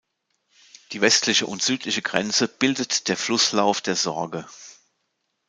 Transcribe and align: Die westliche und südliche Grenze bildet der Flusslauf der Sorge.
Die 0.93 1.01
westliche 1.01 1.45
und 1.45 1.61
südliche 1.61 2.01
Grenze 2.01 2.47
bildet 2.47 3.07
der 3.07 3.15
Flusslauf 3.15 3.81
der 3.81 3.95
Sorge. 3.95 4.47